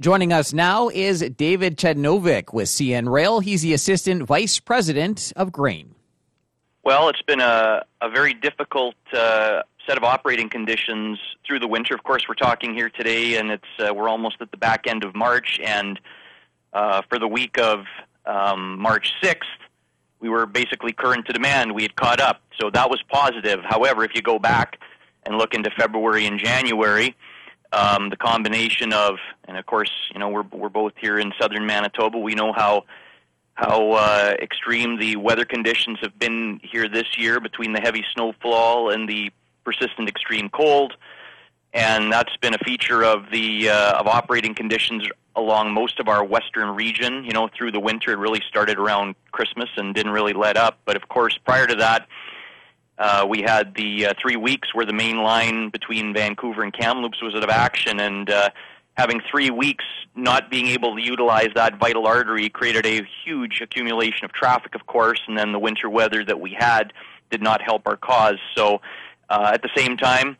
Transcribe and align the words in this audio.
Joining 0.00 0.32
us 0.32 0.54
now 0.54 0.88
is 0.88 1.20
David 1.36 1.76
Chednovic 1.76 2.54
with 2.54 2.70
CN 2.70 3.12
Rail. 3.12 3.40
He's 3.40 3.60
the 3.60 3.74
Assistant 3.74 4.22
Vice 4.22 4.58
President 4.58 5.30
of 5.36 5.52
Grain. 5.52 5.94
Well, 6.82 7.10
it's 7.10 7.20
been 7.20 7.42
a, 7.42 7.84
a 8.00 8.08
very 8.08 8.32
difficult 8.32 8.94
uh, 9.12 9.60
set 9.86 9.98
of 9.98 10.04
operating 10.04 10.48
conditions 10.48 11.18
through 11.46 11.58
the 11.58 11.68
winter. 11.68 11.94
Of 11.94 12.02
course, 12.02 12.24
we're 12.26 12.34
talking 12.34 12.72
here 12.72 12.88
today, 12.88 13.36
and 13.36 13.50
it's 13.50 13.68
uh, 13.78 13.92
we're 13.92 14.08
almost 14.08 14.36
at 14.40 14.50
the 14.50 14.56
back 14.56 14.86
end 14.86 15.04
of 15.04 15.14
March, 15.14 15.60
and 15.62 16.00
uh, 16.72 17.02
for 17.10 17.18
the 17.18 17.28
week 17.28 17.58
of 17.58 17.84
um, 18.24 18.78
March 18.78 19.12
6th, 19.22 19.42
we 20.18 20.30
were 20.30 20.46
basically 20.46 20.94
current 20.94 21.26
to 21.26 21.34
demand. 21.34 21.74
We 21.74 21.82
had 21.82 21.94
caught 21.96 22.22
up, 22.22 22.40
so 22.58 22.70
that 22.70 22.88
was 22.88 23.02
positive. 23.10 23.60
However, 23.64 24.02
if 24.04 24.12
you 24.14 24.22
go 24.22 24.38
back 24.38 24.78
and 25.26 25.36
look 25.36 25.52
into 25.52 25.70
February 25.78 26.24
and 26.24 26.38
January, 26.38 27.14
um, 27.72 28.10
the 28.10 28.16
combination 28.16 28.92
of, 28.92 29.18
and 29.46 29.56
of 29.56 29.66
course, 29.66 29.90
you 30.12 30.18
know, 30.18 30.28
we're 30.28 30.42
we're 30.42 30.68
both 30.68 30.92
here 30.96 31.18
in 31.18 31.32
southern 31.40 31.66
Manitoba. 31.66 32.18
We 32.18 32.34
know 32.34 32.52
how 32.52 32.84
how 33.54 33.92
uh, 33.92 34.34
extreme 34.40 34.98
the 34.98 35.16
weather 35.16 35.44
conditions 35.44 35.98
have 36.00 36.18
been 36.18 36.60
here 36.62 36.88
this 36.88 37.18
year 37.18 37.40
between 37.40 37.72
the 37.72 37.80
heavy 37.80 38.04
snowfall 38.14 38.90
and 38.90 39.08
the 39.08 39.30
persistent 39.64 40.08
extreme 40.08 40.48
cold, 40.48 40.96
and 41.72 42.12
that's 42.12 42.36
been 42.38 42.54
a 42.54 42.58
feature 42.64 43.04
of 43.04 43.30
the 43.30 43.68
uh, 43.68 44.00
of 44.00 44.06
operating 44.06 44.54
conditions 44.54 45.06
along 45.36 45.72
most 45.72 46.00
of 46.00 46.08
our 46.08 46.24
western 46.24 46.74
region. 46.74 47.24
You 47.24 47.32
know, 47.32 47.48
through 47.56 47.70
the 47.72 47.80
winter, 47.80 48.10
it 48.12 48.18
really 48.18 48.42
started 48.48 48.78
around 48.78 49.14
Christmas 49.30 49.68
and 49.76 49.94
didn't 49.94 50.12
really 50.12 50.32
let 50.32 50.56
up. 50.56 50.78
But 50.84 50.96
of 50.96 51.08
course, 51.08 51.38
prior 51.44 51.66
to 51.66 51.76
that 51.76 52.08
uh, 53.00 53.26
we 53.26 53.40
had 53.40 53.74
the 53.74 54.06
uh, 54.06 54.14
three 54.20 54.36
weeks 54.36 54.74
where 54.74 54.84
the 54.84 54.92
main 54.92 55.22
line 55.22 55.70
between 55.70 56.12
Vancouver 56.12 56.62
and 56.62 56.72
Kamloops 56.72 57.22
was 57.22 57.34
out 57.34 57.42
of 57.42 57.48
action, 57.48 57.98
and 57.98 58.28
uh, 58.28 58.50
having 58.92 59.22
three 59.30 59.48
weeks 59.48 59.84
not 60.14 60.50
being 60.50 60.66
able 60.66 60.94
to 60.94 61.02
utilize 61.02 61.48
that 61.54 61.78
vital 61.78 62.06
artery 62.06 62.50
created 62.50 62.84
a 62.84 63.00
huge 63.24 63.62
accumulation 63.62 64.26
of 64.26 64.32
traffic, 64.32 64.74
of 64.74 64.86
course, 64.86 65.20
and 65.26 65.38
then 65.38 65.52
the 65.52 65.58
winter 65.58 65.88
weather 65.88 66.22
that 66.22 66.38
we 66.38 66.52
had 66.52 66.92
did 67.30 67.40
not 67.40 67.62
help 67.62 67.86
our 67.86 67.96
cause. 67.96 68.38
So, 68.54 68.82
uh, 69.30 69.52
at 69.54 69.62
the 69.62 69.70
same 69.74 69.96
time, 69.96 70.36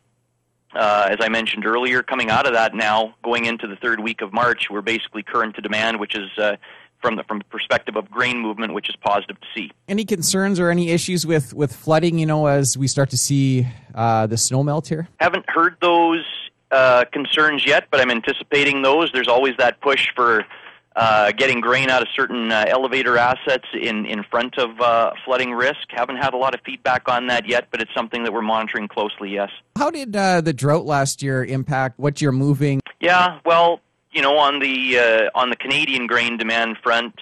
uh, 0.75 1.07
as 1.09 1.17
I 1.19 1.29
mentioned 1.29 1.65
earlier, 1.65 2.03
coming 2.03 2.29
out 2.29 2.45
of 2.45 2.53
that 2.53 2.75
now, 2.75 3.15
going 3.23 3.45
into 3.45 3.65
the 3.65 3.75
third 3.77 3.99
week 3.99 4.21
of 4.21 4.31
March, 4.31 4.69
we're 4.69 4.81
basically 4.81 5.23
current 5.23 5.55
to 5.55 5.61
demand, 5.61 5.99
which 5.99 6.15
is 6.15 6.29
uh, 6.37 6.57
from 7.01 7.15
the 7.15 7.23
from 7.23 7.39
the 7.39 7.45
perspective 7.45 7.95
of 7.95 8.09
grain 8.09 8.39
movement, 8.39 8.73
which 8.73 8.89
is 8.89 8.95
positive 8.95 9.39
to 9.39 9.47
see. 9.55 9.71
Any 9.87 10.05
concerns 10.05 10.59
or 10.59 10.69
any 10.69 10.89
issues 10.91 11.25
with 11.25 11.53
with 11.53 11.75
flooding? 11.75 12.19
You 12.19 12.25
know, 12.25 12.47
as 12.47 12.77
we 12.77 12.87
start 12.87 13.09
to 13.11 13.17
see 13.17 13.67
uh, 13.95 14.27
the 14.27 14.37
snow 14.37 14.63
melt 14.63 14.87
here. 14.87 15.07
Haven't 15.19 15.45
heard 15.49 15.77
those 15.81 16.25
uh, 16.71 17.05
concerns 17.11 17.65
yet, 17.65 17.87
but 17.91 17.99
I'm 17.99 18.11
anticipating 18.11 18.81
those. 18.81 19.11
There's 19.11 19.27
always 19.27 19.55
that 19.57 19.81
push 19.81 20.07
for. 20.15 20.45
Uh, 20.93 21.31
getting 21.31 21.61
grain 21.61 21.89
out 21.89 22.01
of 22.01 22.09
certain 22.13 22.51
uh, 22.51 22.65
elevator 22.67 23.17
assets 23.17 23.63
in, 23.73 24.05
in 24.05 24.23
front 24.23 24.57
of 24.57 24.77
uh, 24.81 25.13
flooding 25.23 25.53
risk. 25.53 25.87
Haven't 25.87 26.17
had 26.17 26.33
a 26.33 26.37
lot 26.37 26.53
of 26.53 26.59
feedback 26.65 27.07
on 27.07 27.27
that 27.27 27.47
yet, 27.47 27.69
but 27.71 27.81
it's 27.81 27.93
something 27.93 28.25
that 28.25 28.33
we're 28.33 28.41
monitoring 28.41 28.89
closely, 28.89 29.29
yes. 29.29 29.49
How 29.77 29.89
did 29.89 30.13
uh, 30.13 30.41
the 30.41 30.51
drought 30.51 30.83
last 30.83 31.23
year 31.23 31.45
impact 31.45 31.97
what 31.97 32.19
you're 32.19 32.33
moving? 32.33 32.81
Yeah, 32.99 33.39
well, 33.45 33.79
you 34.11 34.21
know, 34.21 34.37
on 34.37 34.59
the 34.59 34.97
uh, 34.97 35.39
on 35.39 35.49
the 35.49 35.55
Canadian 35.55 36.07
grain 36.07 36.37
demand 36.37 36.77
front, 36.83 37.21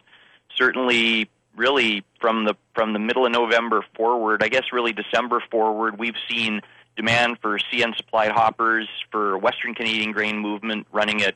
certainly, 0.55 1.29
really 1.55 2.03
from 2.19 2.45
the 2.45 2.55
from 2.73 2.93
the 2.93 2.99
middle 2.99 3.25
of 3.25 3.31
November 3.31 3.83
forward, 3.95 4.43
I 4.43 4.49
guess 4.49 4.63
really 4.71 4.93
December 4.93 5.43
forward, 5.51 5.99
we've 5.99 6.15
seen 6.29 6.61
demand 6.95 7.37
for 7.41 7.57
CN 7.59 7.95
supplied 7.95 8.31
hoppers 8.31 8.87
for 9.11 9.37
Western 9.37 9.73
Canadian 9.73 10.11
grain 10.11 10.37
movement 10.37 10.87
running 10.91 11.21
at 11.21 11.35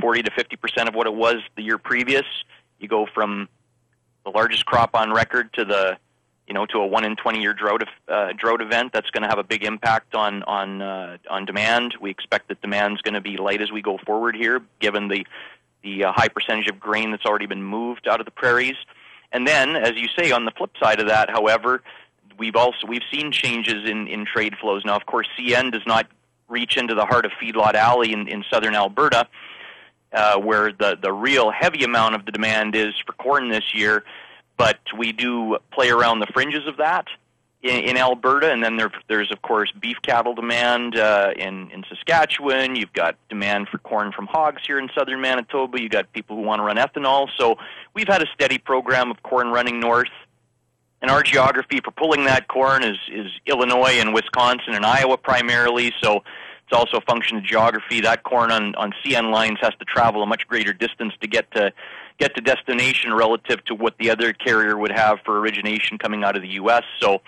40 0.00 0.22
to 0.22 0.30
50 0.30 0.56
percent 0.56 0.88
of 0.88 0.94
what 0.94 1.06
it 1.06 1.14
was 1.14 1.36
the 1.56 1.62
year 1.62 1.78
previous. 1.78 2.24
You 2.78 2.88
go 2.88 3.06
from 3.12 3.48
the 4.24 4.30
largest 4.30 4.66
crop 4.66 4.94
on 4.94 5.12
record 5.12 5.52
to 5.54 5.64
the 5.64 5.98
you 6.52 6.58
know, 6.58 6.66
to 6.66 6.80
a 6.80 6.86
one 6.86 7.06
in 7.06 7.16
twenty 7.16 7.40
year 7.40 7.54
drought 7.54 7.82
uh, 8.08 8.34
drought 8.36 8.60
event, 8.60 8.92
that's 8.92 9.08
going 9.08 9.22
to 9.22 9.28
have 9.30 9.38
a 9.38 9.42
big 9.42 9.64
impact 9.64 10.14
on 10.14 10.42
on 10.42 10.82
uh, 10.82 11.16
on 11.30 11.46
demand. 11.46 11.94
We 11.98 12.10
expect 12.10 12.48
that 12.48 12.60
demand 12.60 12.96
is 12.96 13.00
going 13.00 13.14
to 13.14 13.22
be 13.22 13.38
light 13.38 13.62
as 13.62 13.72
we 13.72 13.80
go 13.80 13.96
forward 14.04 14.36
here, 14.36 14.60
given 14.78 15.08
the 15.08 15.26
the 15.82 16.04
uh, 16.04 16.12
high 16.12 16.28
percentage 16.28 16.68
of 16.68 16.78
grain 16.78 17.10
that's 17.10 17.24
already 17.24 17.46
been 17.46 17.62
moved 17.62 18.06
out 18.06 18.20
of 18.20 18.26
the 18.26 18.30
prairies. 18.30 18.76
And 19.32 19.48
then, 19.48 19.76
as 19.76 19.92
you 19.96 20.08
say, 20.14 20.30
on 20.30 20.44
the 20.44 20.50
flip 20.50 20.72
side 20.78 21.00
of 21.00 21.08
that, 21.08 21.30
however, 21.30 21.82
we've 22.36 22.54
also 22.54 22.86
we've 22.86 23.08
seen 23.10 23.32
changes 23.32 23.88
in 23.88 24.06
in 24.06 24.26
trade 24.26 24.54
flows. 24.60 24.84
Now, 24.84 24.96
of 24.96 25.06
course, 25.06 25.28
CN 25.38 25.72
does 25.72 25.86
not 25.86 26.06
reach 26.50 26.76
into 26.76 26.94
the 26.94 27.06
heart 27.06 27.24
of 27.24 27.32
Feedlot 27.40 27.72
Alley 27.72 28.12
in, 28.12 28.28
in 28.28 28.44
southern 28.50 28.74
Alberta, 28.74 29.26
uh, 30.12 30.38
where 30.38 30.70
the 30.70 30.98
the 31.00 31.14
real 31.14 31.50
heavy 31.50 31.82
amount 31.82 32.14
of 32.14 32.26
the 32.26 32.30
demand 32.30 32.76
is 32.76 32.92
for 33.06 33.14
corn 33.14 33.48
this 33.48 33.72
year 33.72 34.04
but 34.62 34.78
we 34.96 35.10
do 35.10 35.58
play 35.72 35.90
around 35.90 36.20
the 36.20 36.26
fringes 36.32 36.68
of 36.68 36.76
that 36.76 37.08
in, 37.64 37.80
in 37.80 37.96
Alberta, 37.96 38.52
and 38.52 38.62
then 38.62 38.76
there, 38.76 38.92
there's 39.08 39.32
of 39.32 39.42
course 39.42 39.72
beef 39.72 39.96
cattle 40.02 40.36
demand 40.36 40.96
uh, 40.96 41.32
in 41.36 41.68
in 41.72 41.82
Saskatchewan. 41.88 42.76
You've 42.76 42.92
got 42.92 43.16
demand 43.28 43.66
for 43.68 43.78
corn 43.78 44.12
from 44.12 44.28
hogs 44.28 44.62
here 44.64 44.78
in 44.78 44.88
southern 44.96 45.20
Manitoba. 45.20 45.82
You've 45.82 45.90
got 45.90 46.12
people 46.12 46.36
who 46.36 46.42
want 46.42 46.60
to 46.60 46.62
run 46.62 46.76
ethanol. 46.76 47.26
So 47.36 47.56
we've 47.92 48.06
had 48.06 48.22
a 48.22 48.26
steady 48.32 48.58
program 48.58 49.10
of 49.10 49.20
corn 49.24 49.48
running 49.48 49.80
north. 49.80 50.14
And 51.00 51.10
our 51.10 51.24
geography 51.24 51.80
for 51.82 51.90
pulling 51.90 52.26
that 52.26 52.46
corn 52.46 52.84
is 52.84 52.98
is 53.10 53.32
Illinois 53.46 53.98
and 53.98 54.14
Wisconsin 54.14 54.74
and 54.74 54.86
Iowa 54.86 55.16
primarily. 55.16 55.92
So 56.00 56.18
it's 56.18 56.72
also 56.72 56.98
a 56.98 57.00
function 57.00 57.36
of 57.38 57.42
geography. 57.42 58.00
That 58.00 58.22
corn 58.22 58.52
on 58.52 58.76
on 58.76 58.92
CN 59.04 59.32
lines 59.32 59.58
has 59.60 59.74
to 59.80 59.84
travel 59.84 60.22
a 60.22 60.26
much 60.26 60.46
greater 60.46 60.72
distance 60.72 61.14
to 61.20 61.26
get 61.26 61.50
to 61.56 61.72
get 62.18 62.34
to 62.34 62.40
destination 62.40 63.12
relative 63.14 63.64
to 63.66 63.74
what 63.74 63.94
the 63.98 64.10
other 64.10 64.32
carrier 64.32 64.76
would 64.76 64.92
have 64.92 65.18
for 65.24 65.38
origination 65.38 65.98
coming 65.98 66.24
out 66.24 66.36
of 66.36 66.42
the 66.42 66.50
U.S. 66.50 66.82
So 67.00 67.22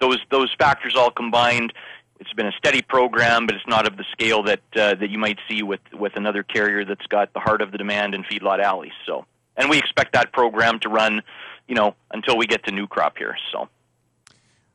those 0.00 0.18
those 0.30 0.54
factors 0.58 0.94
all 0.96 1.10
combined, 1.10 1.72
it's 2.20 2.32
been 2.32 2.46
a 2.46 2.52
steady 2.52 2.82
program, 2.82 3.46
but 3.46 3.56
it's 3.56 3.66
not 3.66 3.86
of 3.86 3.96
the 3.96 4.04
scale 4.12 4.42
that 4.44 4.60
uh, 4.74 4.94
that 4.94 5.10
you 5.10 5.18
might 5.18 5.38
see 5.48 5.62
with 5.62 5.80
with 5.92 6.16
another 6.16 6.42
carrier 6.42 6.84
that's 6.84 7.06
got 7.06 7.32
the 7.32 7.40
heart 7.40 7.62
of 7.62 7.72
the 7.72 7.78
demand 7.78 8.14
in 8.14 8.22
feedlot 8.24 8.60
alleys. 8.60 8.92
So, 9.04 9.26
and 9.56 9.70
we 9.70 9.78
expect 9.78 10.12
that 10.14 10.32
program 10.32 10.78
to 10.80 10.88
run, 10.88 11.22
you 11.68 11.74
know, 11.74 11.94
until 12.12 12.36
we 12.36 12.46
get 12.46 12.64
to 12.64 12.72
new 12.72 12.86
crop 12.86 13.18
here. 13.18 13.36
So. 13.52 13.68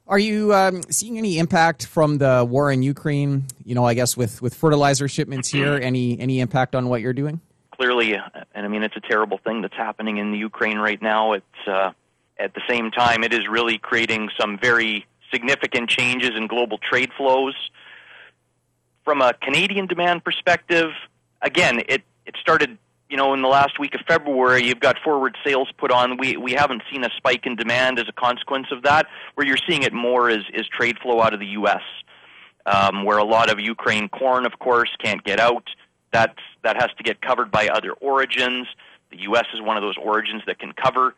Are 0.08 0.20
you 0.20 0.54
um, 0.54 0.84
seeing 0.90 1.18
any 1.18 1.38
impact 1.38 1.86
from 1.86 2.18
the 2.18 2.46
war 2.46 2.70
in 2.70 2.84
Ukraine? 2.84 3.46
You 3.64 3.76
know, 3.76 3.86
I 3.86 3.94
guess 3.94 4.18
with, 4.18 4.42
with 4.42 4.54
fertilizer 4.54 5.08
shipments 5.08 5.48
here, 5.48 5.80
any 5.82 6.20
any 6.20 6.42
impact 6.42 6.76
on 6.76 6.90
what 6.90 7.00
you're 7.00 7.14
doing? 7.14 7.40
Clearly, 7.82 8.14
and 8.14 8.64
I 8.64 8.68
mean, 8.68 8.84
it's 8.84 8.96
a 8.96 9.02
terrible 9.02 9.40
thing 9.44 9.64
that's 9.64 9.76
happening 9.76 10.18
in 10.18 10.32
the 10.32 10.38
Ukraine 10.38 10.78
right 10.78 11.02
now. 11.02 11.34
It's 11.34 11.68
uh, 11.68 11.94
at 12.38 12.54
the 12.54 12.62
same 12.70 12.92
time, 12.92 13.24
it 13.24 13.34
is 13.34 13.48
really 13.50 13.80
creating 13.80 14.30
some 14.40 14.60
very 14.62 15.08
significant 15.34 15.90
changes 15.90 16.32
in 16.36 16.46
global 16.46 16.78
trade 16.78 17.10
flows. 17.18 17.56
From 19.04 19.24
a 19.24 19.34
Canadian 19.34 19.88
demand 19.88 20.24
perspective, 20.24 20.92
again, 21.42 21.82
it 21.90 22.04
it 22.28 22.36
started 22.40 22.78
you 23.10 23.18
know, 23.18 23.34
in 23.34 23.42
the 23.42 23.50
last 23.50 23.78
week 23.78 23.94
of 23.96 24.02
February, 24.08 24.64
you've 24.64 24.80
got 24.80 24.98
forward 25.04 25.36
sales 25.44 25.70
put 25.80 25.92
on. 25.92 26.18
We 26.18 26.38
we 26.38 26.52
haven't 26.52 26.84
seen 26.92 27.04
a 27.04 27.10
spike 27.18 27.48
in 27.48 27.56
demand 27.56 27.98
as 27.98 28.06
a 28.08 28.14
consequence 28.14 28.68
of 28.72 28.84
that. 28.84 29.08
Where 29.34 29.48
you're 29.48 29.64
seeing 29.68 29.82
it 29.82 29.92
more 29.92 30.30
is 30.30 30.44
is 30.54 30.68
trade 30.68 31.00
flow 31.00 31.20
out 31.20 31.34
of 31.34 31.40
the 31.40 31.48
U.S., 31.48 31.82
um, 32.68 33.06
where 33.06 33.18
a 33.18 33.26
lot 33.26 33.50
of 33.52 33.60
Ukraine 33.60 34.08
corn, 34.08 34.46
of 34.46 34.60
course, 34.60 34.92
can't 35.04 35.24
get 35.24 35.40
out. 35.40 35.68
That's, 36.14 36.38
that 36.64 36.76
has 36.76 36.90
to 36.98 37.04
get 37.04 37.22
covered 37.22 37.52
by 37.52 37.68
other 37.68 37.94
origins. 37.94 38.68
The 39.12 39.22
U.S. 39.24 39.46
is 39.54 39.62
one 39.62 39.78
of 39.78 39.84
those 39.84 39.98
origins 39.98 40.44
that 40.48 40.60
can 40.60 40.74
cover. 40.74 41.16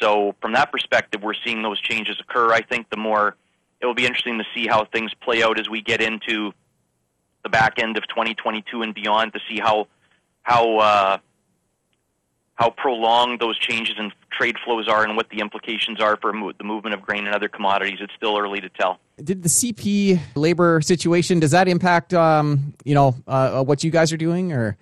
So, 0.00 0.34
from 0.40 0.52
that 0.52 0.70
perspective, 0.70 1.22
we're 1.22 1.34
seeing 1.44 1.62
those 1.62 1.80
changes 1.80 2.20
occur. 2.20 2.52
I 2.52 2.62
think 2.62 2.90
the 2.90 2.96
more 2.96 3.36
it 3.80 3.86
will 3.86 3.94
be 3.94 4.06
interesting 4.06 4.38
to 4.38 4.44
see 4.54 4.66
how 4.66 4.84
things 4.86 5.12
play 5.14 5.42
out 5.42 5.58
as 5.58 5.68
we 5.68 5.82
get 5.82 6.00
into 6.00 6.52
the 7.42 7.48
back 7.48 7.78
end 7.78 7.96
of 7.96 8.06
2022 8.08 8.82
and 8.82 8.94
beyond 8.94 9.32
to 9.32 9.40
see 9.48 9.58
how 9.60 9.86
how 10.42 10.78
uh, 10.78 11.18
how 12.54 12.70
prolonged 12.70 13.40
those 13.40 13.58
changes 13.58 13.94
in 13.98 14.12
trade 14.38 14.56
flows 14.64 14.88
are 14.88 15.04
and 15.04 15.16
what 15.16 15.28
the 15.30 15.40
implications 15.40 16.00
are 16.00 16.16
for 16.16 16.32
the 16.32 16.64
movement 16.64 16.94
of 16.94 17.02
grain 17.02 17.26
and 17.26 17.34
other 17.34 17.48
commodities. 17.48 17.98
It's 18.00 18.12
still 18.14 18.38
early 18.38 18.60
to 18.60 18.68
tell. 18.68 18.98
Did 19.22 19.42
the 19.42 19.48
CP 19.48 20.20
labor 20.36 20.80
situation 20.80 21.40
does 21.40 21.50
that 21.50 21.68
impact 21.68 22.14
um, 22.14 22.74
you 22.84 22.94
know 22.94 23.16
uh, 23.26 23.62
what 23.64 23.82
you 23.82 23.90
guys 23.90 24.12
are 24.12 24.16
doing 24.16 24.52
or? 24.52 24.76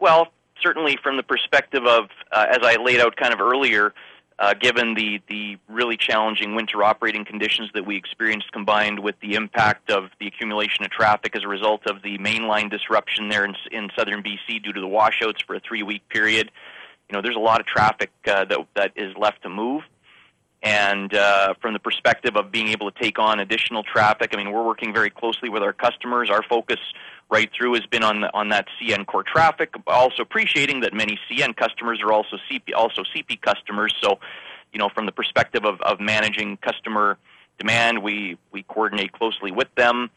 Well, 0.00 0.28
certainly 0.62 0.98
from 1.02 1.16
the 1.16 1.22
perspective 1.22 1.84
of 1.86 2.04
uh, 2.32 2.46
as 2.50 2.58
I 2.62 2.76
laid 2.82 3.00
out 3.00 3.16
kind 3.16 3.32
of 3.32 3.40
earlier. 3.40 3.92
Uh, 4.38 4.54
given 4.54 4.94
the, 4.94 5.20
the 5.28 5.56
really 5.68 5.96
challenging 5.96 6.56
winter 6.56 6.82
operating 6.82 7.24
conditions 7.24 7.70
that 7.74 7.86
we 7.86 7.96
experienced 7.96 8.50
combined 8.50 8.98
with 8.98 9.14
the 9.20 9.34
impact 9.34 9.88
of 9.88 10.08
the 10.18 10.26
accumulation 10.26 10.84
of 10.84 10.90
traffic 10.90 11.36
as 11.36 11.44
a 11.44 11.48
result 11.48 11.82
of 11.86 12.02
the 12.02 12.18
mainline 12.18 12.68
disruption 12.68 13.28
there 13.28 13.44
in, 13.44 13.54
in 13.70 13.88
southern 13.96 14.20
BC 14.20 14.64
due 14.64 14.72
to 14.72 14.80
the 14.80 14.88
washouts 14.88 15.42
for 15.46 15.54
a 15.54 15.60
three 15.60 15.84
week 15.84 16.08
period, 16.08 16.50
you 17.12 17.18
know, 17.18 17.22
there's 17.22 17.36
a 17.36 17.40
lot 17.40 17.60
of 17.60 17.66
traffic 17.66 18.10
uh, 18.26 18.46
that 18.46 18.58
that 18.74 18.92
is 18.96 19.14
left 19.18 19.42
to 19.42 19.50
move, 19.50 19.82
And 20.62 21.14
uh, 21.14 21.52
from 21.60 21.74
the 21.74 21.78
perspective 21.78 22.36
of 22.36 22.50
being 22.50 22.68
able 22.68 22.90
to 22.90 22.98
take 22.98 23.18
on 23.18 23.38
additional 23.38 23.82
traffic, 23.82 24.30
I 24.32 24.38
mean, 24.38 24.50
we're 24.50 24.64
working 24.64 24.94
very 24.94 25.10
closely 25.10 25.50
with 25.50 25.62
our 25.62 25.74
customers. 25.74 26.30
Our 26.30 26.42
focus 26.42 26.78
right 27.28 27.50
through 27.54 27.74
has 27.74 27.84
been 27.84 28.02
on 28.02 28.22
the, 28.22 28.32
on 28.32 28.48
that 28.48 28.66
CN 28.80 29.04
core 29.04 29.24
traffic. 29.24 29.74
Also 29.86 30.22
appreciating 30.22 30.80
that 30.80 30.94
many 30.94 31.18
CN 31.28 31.54
customers 31.54 32.00
are 32.00 32.12
also 32.12 32.38
CP 32.50 32.72
also 32.74 33.02
CP 33.02 33.38
customers. 33.42 33.94
So, 34.02 34.18
you 34.72 34.78
know, 34.78 34.88
from 34.88 35.04
the 35.04 35.12
perspective 35.12 35.66
of, 35.66 35.82
of 35.82 36.00
managing 36.00 36.56
customer 36.58 37.18
demand, 37.58 38.02
we 38.02 38.38
we 38.52 38.62
coordinate 38.62 39.12
closely 39.12 39.52
with 39.52 39.68
them. 39.74 40.08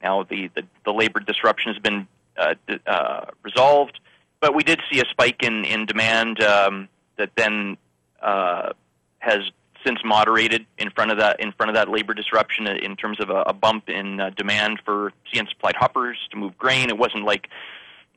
Now, 0.00 0.22
the 0.22 0.48
the, 0.54 0.62
the 0.84 0.92
labor 0.92 1.18
disruption 1.18 1.72
has 1.72 1.82
been 1.82 2.06
uh, 2.36 2.54
uh, 2.86 3.24
resolved, 3.42 3.98
but 4.40 4.54
we 4.54 4.62
did 4.62 4.80
see 4.90 5.00
a 5.00 5.04
spike 5.10 5.42
in 5.42 5.64
in 5.64 5.86
demand 5.86 6.42
um, 6.42 6.88
that 7.16 7.30
then 7.36 7.76
uh, 8.22 8.70
has 9.18 9.40
since 9.84 10.00
moderated 10.04 10.66
in 10.78 10.90
front 10.90 11.10
of 11.10 11.18
that 11.18 11.38
in 11.40 11.52
front 11.52 11.70
of 11.70 11.74
that 11.74 11.88
labor 11.88 12.14
disruption 12.14 12.66
in 12.66 12.96
terms 12.96 13.20
of 13.20 13.30
a, 13.30 13.42
a 13.42 13.52
bump 13.52 13.88
in 13.88 14.20
uh, 14.20 14.30
demand 14.30 14.80
for 14.84 15.12
CN 15.32 15.48
supplied 15.48 15.76
hoppers 15.76 16.18
to 16.30 16.36
move 16.36 16.56
grain. 16.58 16.88
It 16.88 16.98
wasn't 16.98 17.24
like 17.24 17.48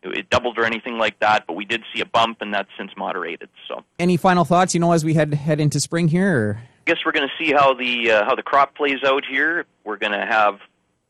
it 0.02 0.30
doubled 0.30 0.58
or 0.58 0.66
anything 0.66 0.98
like 0.98 1.20
that, 1.20 1.46
but 1.46 1.54
we 1.54 1.66
did 1.66 1.84
see 1.94 2.02
a 2.02 2.06
bump, 2.06 2.42
and 2.42 2.54
that's 2.54 2.70
since 2.78 2.92
moderated. 2.96 3.50
So, 3.68 3.84
any 4.00 4.18
final 4.18 4.46
thoughts? 4.46 4.74
You 4.74 4.80
know, 4.80 4.94
as 4.94 5.04
we 5.04 5.14
head 5.14 5.34
head 5.34 5.60
into 5.60 5.80
spring 5.80 6.08
here. 6.08 6.62
I 6.62 6.92
guess 6.92 7.06
we're 7.06 7.12
going 7.12 7.28
to 7.28 7.44
see 7.44 7.52
how 7.52 7.74
the 7.74 8.12
uh, 8.12 8.26
how 8.26 8.36
the 8.36 8.44
crop 8.44 8.76
plays 8.76 9.04
out 9.06 9.24
here. 9.26 9.66
We're 9.84 9.98
going 9.98 10.14
to 10.14 10.26
have 10.26 10.60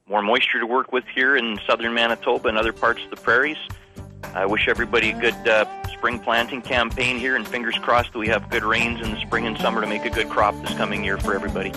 more 0.07 0.21
moisture 0.21 0.59
to 0.59 0.65
work 0.65 0.91
with 0.91 1.05
here 1.13 1.37
in 1.37 1.59
southern 1.67 1.93
Manitoba 1.93 2.49
and 2.49 2.57
other 2.57 2.73
parts 2.73 3.03
of 3.03 3.11
the 3.11 3.15
prairies. 3.15 3.57
I 4.35 4.45
wish 4.45 4.67
everybody 4.67 5.11
a 5.11 5.19
good 5.19 5.47
uh, 5.47 5.65
spring 5.87 6.19
planting 6.19 6.61
campaign 6.61 7.17
here, 7.17 7.35
and 7.35 7.47
fingers 7.47 7.77
crossed 7.79 8.13
that 8.13 8.19
we 8.19 8.27
have 8.27 8.49
good 8.49 8.63
rains 8.63 9.01
in 9.01 9.11
the 9.11 9.19
spring 9.21 9.47
and 9.47 9.57
summer 9.57 9.81
to 9.81 9.87
make 9.87 10.05
a 10.05 10.09
good 10.09 10.29
crop 10.29 10.55
this 10.61 10.73
coming 10.75 11.03
year 11.03 11.17
for 11.17 11.33
everybody. 11.33 11.71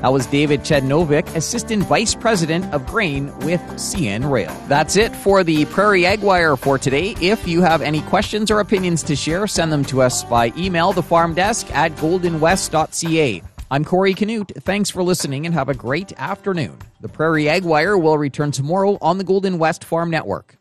That 0.00 0.12
was 0.12 0.26
David 0.26 0.60
Chednovic, 0.60 1.34
Assistant 1.34 1.82
Vice 1.82 2.14
President 2.14 2.72
of 2.72 2.86
Grain 2.86 3.36
with 3.38 3.60
CN 3.72 4.30
Rail. 4.30 4.56
That's 4.68 4.96
it 4.96 5.14
for 5.14 5.42
the 5.42 5.64
Prairie 5.66 6.06
Ag 6.06 6.20
Wire 6.20 6.54
for 6.56 6.78
today. 6.78 7.16
If 7.20 7.48
you 7.48 7.62
have 7.62 7.82
any 7.82 8.02
questions 8.02 8.48
or 8.50 8.60
opinions 8.60 9.02
to 9.02 9.16
share, 9.16 9.48
send 9.48 9.72
them 9.72 9.84
to 9.86 10.00
us 10.00 10.22
by 10.22 10.52
email, 10.56 10.92
the 10.92 11.02
farm 11.02 11.34
desk 11.34 11.68
at 11.74 11.92
goldenwest.ca. 11.96 13.42
I'm 13.72 13.84
Corey 13.84 14.14
Canute. 14.14 14.52
Thanks 14.60 14.88
for 14.88 15.02
listening 15.02 15.46
and 15.46 15.54
have 15.54 15.68
a 15.68 15.74
great 15.74 16.12
afternoon. 16.16 16.78
The 17.00 17.08
Prairie 17.08 17.48
Ag 17.48 17.64
Wire 17.64 17.98
will 17.98 18.18
return 18.18 18.52
tomorrow 18.52 18.98
on 19.00 19.18
the 19.18 19.24
Golden 19.24 19.58
West 19.58 19.84
Farm 19.84 20.10
Network. 20.10 20.57